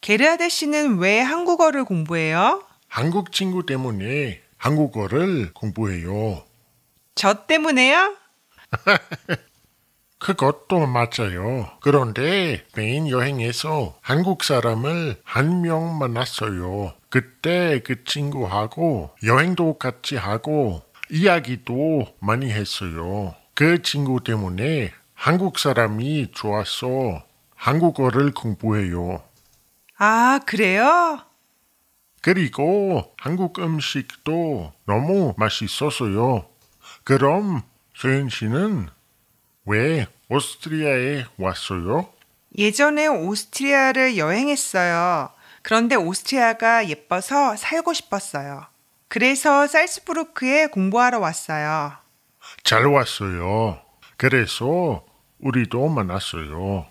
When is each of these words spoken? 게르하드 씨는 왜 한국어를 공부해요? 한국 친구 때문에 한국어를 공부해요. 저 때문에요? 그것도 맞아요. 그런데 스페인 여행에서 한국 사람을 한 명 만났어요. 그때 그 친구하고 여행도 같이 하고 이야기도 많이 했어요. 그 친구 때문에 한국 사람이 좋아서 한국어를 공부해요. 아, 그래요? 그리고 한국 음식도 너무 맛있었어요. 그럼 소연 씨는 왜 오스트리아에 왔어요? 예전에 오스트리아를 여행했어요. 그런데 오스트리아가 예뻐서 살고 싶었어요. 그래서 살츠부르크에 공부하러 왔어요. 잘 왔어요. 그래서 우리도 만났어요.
게르하드 0.00 0.48
씨는 0.48 0.98
왜 0.98 1.20
한국어를 1.20 1.84
공부해요? 1.84 2.62
한국 2.88 3.32
친구 3.32 3.66
때문에 3.66 4.40
한국어를 4.56 5.52
공부해요. 5.52 6.42
저 7.14 7.46
때문에요? 7.46 8.16
그것도 10.18 10.86
맞아요. 10.86 11.70
그런데 11.80 12.64
스페인 12.68 13.08
여행에서 13.08 13.96
한국 14.00 14.42
사람을 14.42 15.20
한 15.24 15.62
명 15.62 15.98
만났어요. 15.98 16.92
그때 17.08 17.80
그 17.84 18.04
친구하고 18.04 19.10
여행도 19.24 19.78
같이 19.78 20.16
하고 20.16 20.82
이야기도 21.10 22.06
많이 22.20 22.50
했어요. 22.50 23.34
그 23.54 23.82
친구 23.82 24.22
때문에 24.22 24.92
한국 25.14 25.58
사람이 25.58 26.32
좋아서 26.32 27.22
한국어를 27.54 28.32
공부해요. 28.32 29.22
아, 29.98 30.38
그래요? 30.46 31.20
그리고 32.22 33.14
한국 33.18 33.58
음식도 33.58 34.72
너무 34.86 35.34
맛있었어요. 35.36 36.46
그럼 37.04 37.62
소연 37.94 38.28
씨는 38.28 38.88
왜 39.66 40.06
오스트리아에 40.28 41.26
왔어요? 41.36 42.08
예전에 42.56 43.06
오스트리아를 43.08 44.16
여행했어요. 44.16 45.30
그런데 45.62 45.96
오스트리아가 45.96 46.88
예뻐서 46.88 47.56
살고 47.56 47.92
싶었어요. 47.92 48.66
그래서 49.08 49.66
살츠부르크에 49.66 50.68
공부하러 50.68 51.18
왔어요. 51.18 51.92
잘 52.62 52.86
왔어요. 52.86 53.80
그래서 54.16 55.04
우리도 55.40 55.88
만났어요. 55.88 56.86